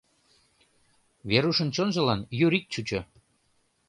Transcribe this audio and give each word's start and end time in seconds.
Верушын 1.29 1.69
чонжылан 1.75 2.21
юрик 2.45 2.65
чучо. 2.73 2.99